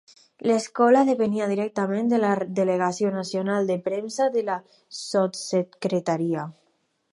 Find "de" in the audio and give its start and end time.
2.13-2.19, 3.73-3.77, 4.39-4.45